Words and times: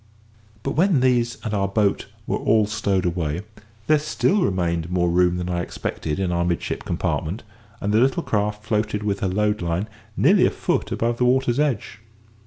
But 0.63 0.71
when 0.71 1.01
these 1.01 1.37
and 1.43 1.53
our 1.53 1.67
boat 1.67 2.07
were 2.25 2.39
all 2.39 2.65
stowed 2.65 3.05
away, 3.05 3.41
there 3.85 3.99
still 3.99 4.41
remained 4.43 4.89
more 4.89 5.09
room 5.11 5.37
than 5.37 5.47
I 5.47 5.61
expected 5.61 6.17
in 6.19 6.31
our 6.31 6.43
midship 6.43 6.83
compartment, 6.85 7.43
and 7.79 7.93
the 7.93 7.99
little 7.99 8.23
craft 8.23 8.63
floated 8.63 9.03
with 9.03 9.19
her 9.19 9.27
load 9.27 9.61
line 9.61 9.87
nearly 10.17 10.47
a 10.47 10.49
foot 10.49 10.91
above 10.91 11.17
the 11.17 11.25
water's 11.25 11.59
edge. 11.59 11.99